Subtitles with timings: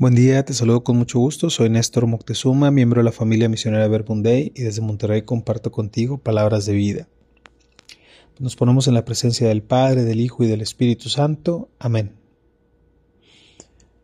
[0.00, 1.50] Buen día, te saludo con mucho gusto.
[1.50, 6.66] Soy Néstor Moctezuma, miembro de la familia misionera Verbunday y desde Monterrey comparto contigo palabras
[6.66, 7.08] de vida.
[8.38, 11.68] Nos ponemos en la presencia del Padre, del Hijo y del Espíritu Santo.
[11.80, 12.12] Amén.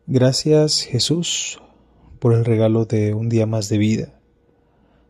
[0.05, 1.61] Gracias Jesús
[2.19, 4.19] por el regalo de un día más de vida,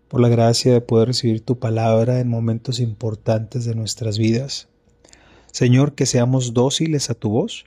[0.07, 4.67] por la gracia de poder recibir tu palabra en momentos importantes de nuestras vidas.
[5.51, 7.65] Señor, que seamos dóciles a tu voz,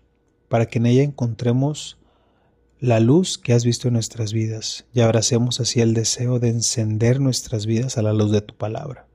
[0.48, 1.97] para que en ella encontremos
[2.80, 7.20] la luz que has visto en nuestras vidas y abracemos así el deseo de encender
[7.20, 9.08] nuestras vidas a la luz de tu palabra.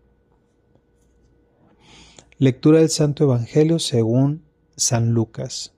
[2.37, 4.43] Lectura del Santo Evangelio según
[4.75, 5.73] San Lucas.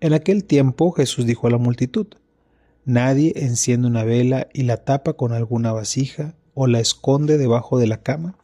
[0.00, 2.08] En aquel tiempo Jesús dijo a la multitud,
[2.84, 7.86] Nadie enciende una vela y la tapa con alguna vasija o la esconde debajo de
[7.86, 8.36] la cama,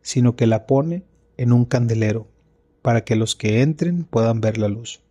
[0.00, 1.04] sino que la pone
[1.36, 2.28] en un candelero,
[2.80, 5.03] para que los que entren puedan ver la luz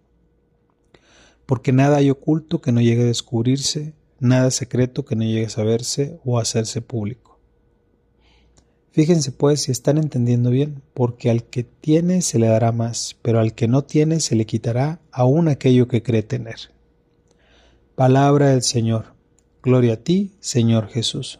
[1.46, 5.50] porque nada hay oculto que no llegue a descubrirse, nada secreto que no llegue a
[5.50, 7.40] saberse o a hacerse público.
[8.92, 13.40] Fíjense pues si están entendiendo bien, porque al que tiene se le dará más, pero
[13.40, 16.72] al que no tiene se le quitará aún aquello que cree tener.
[17.96, 19.14] Palabra del Señor.
[19.64, 21.40] Gloria a ti, Señor Jesús.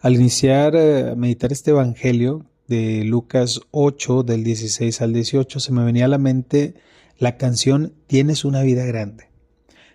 [0.00, 5.72] Al iniciar a eh, meditar este Evangelio de Lucas 8, del 16 al 18, se
[5.72, 6.74] me venía a la mente
[7.18, 9.28] la canción Tienes una vida grande.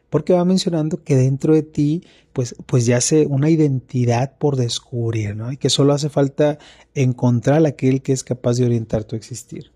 [0.10, 2.04] Porque va mencionando que dentro de ti,
[2.34, 5.52] pues, pues yace una identidad por descubrir, ¿no?
[5.52, 6.58] Y que solo hace falta
[6.96, 9.72] encontrar aquel que es capaz de orientar tu existir.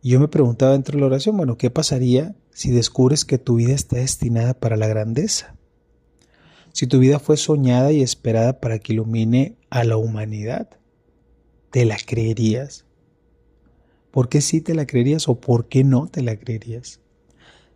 [0.00, 3.56] Y yo me preguntaba dentro de la oración, bueno, ¿qué pasaría si descubres que tu
[3.56, 5.56] vida está destinada para la grandeza?
[6.72, 10.68] Si tu vida fue soñada y esperada para que ilumine a la humanidad,
[11.70, 12.84] ¿te la creerías?
[14.10, 17.00] ¿Por qué sí te la creerías o por qué no te la creerías?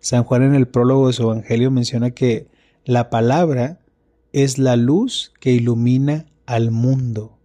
[0.00, 2.48] San Juan en el prólogo de su Evangelio menciona que
[2.84, 3.80] la palabra
[4.32, 7.38] es la luz que ilumina al mundo.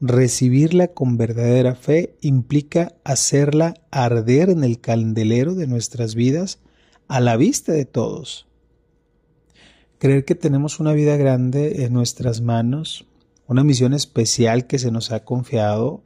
[0.00, 6.60] Recibirla con verdadera fe implica hacerla arder en el candelero de nuestras vidas
[7.08, 8.46] a la vista de todos.
[9.98, 13.06] Creer que tenemos una vida grande en nuestras manos,
[13.48, 16.02] una misión especial que se nos ha confiado,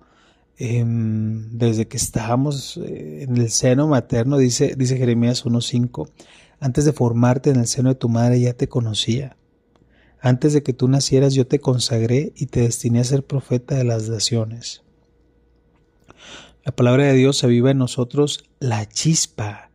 [0.65, 6.09] Em, desde que estábamos eh, en el seno materno, dice, dice Jeremías 1.5,
[6.61, 9.37] antes de formarte en el seno de tu madre ya te conocía.
[10.21, 13.83] Antes de que tú nacieras yo te consagré y te destiné a ser profeta de
[13.83, 14.85] las naciones.
[16.65, 19.73] La palabra de Dios aviva en nosotros la chispa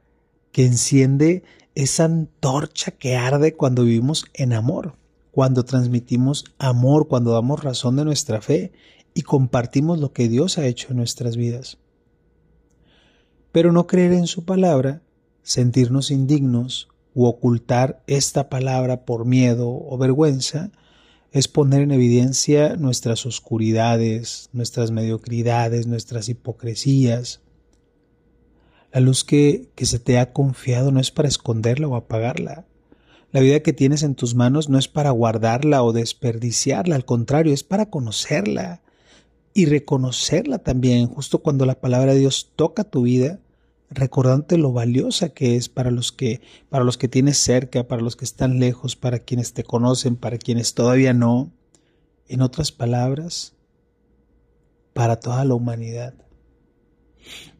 [0.54, 1.44] que enciende
[1.76, 4.96] esa antorcha que arde cuando vivimos en amor,
[5.32, 8.72] cuando transmitimos amor, cuando damos razón de nuestra fe
[9.18, 11.80] y compartimos lo que Dios ha hecho en nuestras vidas.
[13.52, 15.02] Pero no creer en su palabra,
[15.42, 20.70] sentirnos indignos u ocultar esta palabra por miedo o vergüenza,
[21.32, 27.42] es poner en evidencia nuestras oscuridades, nuestras mediocridades, nuestras hipocresías.
[28.94, 32.68] La luz que, que se te ha confiado no es para esconderla o apagarla.
[33.32, 37.52] La vida que tienes en tus manos no es para guardarla o desperdiciarla, al contrario,
[37.52, 38.84] es para conocerla,
[39.58, 43.40] y reconocerla también justo cuando la palabra de Dios toca tu vida,
[43.90, 48.16] recordándote lo valiosa que es para los que para los que tienes cerca, para los
[48.16, 51.52] que están lejos, para quienes te conocen, para quienes todavía no.
[52.28, 53.56] En otras palabras,
[54.94, 56.14] para toda la humanidad.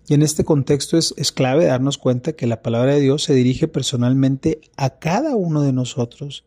[0.08, 3.34] Y en este contexto es, es, clave darnos cuenta que la palabra de Dios se
[3.34, 6.46] dirige personalmente a cada uno de nosotros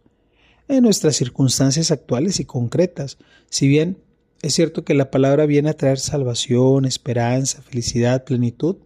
[0.68, 3.18] en nuestras circunstancias actuales y concretas.
[3.48, 3.98] Si bien
[4.42, 8.76] es cierto que la palabra viene a traer salvación, esperanza, felicidad, plenitud.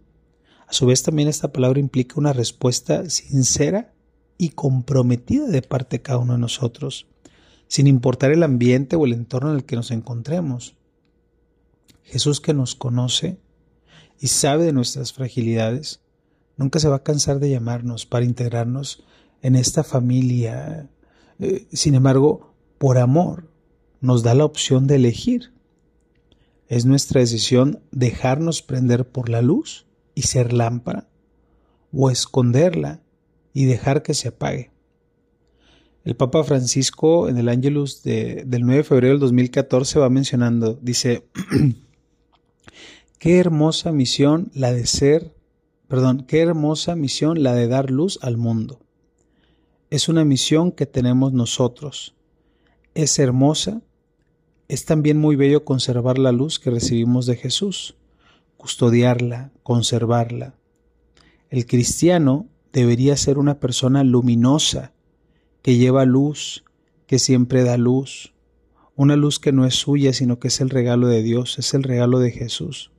[0.67, 3.93] A su vez también esta palabra implica una respuesta sincera
[4.37, 7.07] y comprometida de parte de cada uno de nosotros,
[7.67, 10.75] sin importar el ambiente o el entorno en el que nos encontremos.
[12.03, 13.37] Jesús que nos conoce
[14.19, 16.01] y sabe de nuestras fragilidades,
[16.57, 19.03] nunca se va a cansar de llamarnos para integrarnos
[19.41, 20.89] en esta familia.
[21.39, 23.49] Eh, sin embargo, por amor,
[24.05, 25.51] nos da la opción de elegir.
[26.67, 29.85] Es nuestra decisión dejarnos prender por la luz
[30.15, 31.07] y ser lámpara,
[31.91, 33.01] o esconderla
[33.53, 34.71] y dejar que se apague.
[36.03, 41.27] El Papa Francisco en el Ángelus del 9 de febrero del 2014 va mencionando, dice,
[43.17, 45.33] qué hermosa misión la de ser,
[45.87, 48.79] perdón, qué hermosa misión la de dar luz al mundo.
[49.89, 52.15] Es una misión que tenemos nosotros.
[52.93, 53.81] Es hermosa
[54.67, 57.95] es también muy bello conservar la luz que recibimos de Jesús,
[58.57, 60.55] custodiarla, conservarla.
[61.49, 64.93] El cristiano debería ser una persona luminosa,
[65.61, 66.63] que lleva luz,
[67.07, 68.33] que siempre da luz,
[68.95, 71.83] una luz que no es suya, sino que es el regalo de Dios, es el
[71.83, 72.91] regalo de Jesús.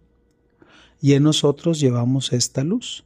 [1.01, 3.05] Y en nosotros llevamos esta luz.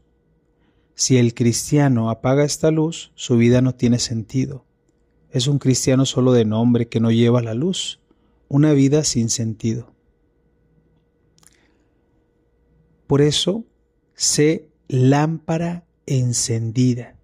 [0.95, 4.65] Si el cristiano apaga esta luz, su vida no tiene sentido.
[5.31, 8.00] Es un cristiano solo de nombre que no lleva la luz,
[8.51, 9.95] una vida sin sentido.
[13.07, 13.65] Por eso,
[14.15, 17.17] sé lámpara encendida,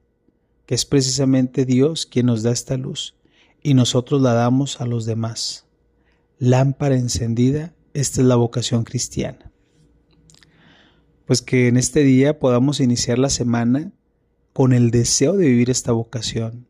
[0.67, 3.17] que es precisamente Dios quien nos da esta luz
[3.61, 5.67] y nosotros la damos a los demás.
[6.39, 9.51] Lámpara encendida, esta es la vocación cristiana.
[11.25, 13.91] Pues que en este día podamos iniciar la semana
[14.53, 16.69] con el deseo de vivir esta vocación,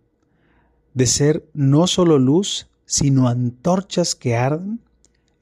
[0.95, 4.81] de ser no solo luz, sino antorchas que arden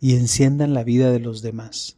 [0.01, 1.97] y enciendan la vida de los demás.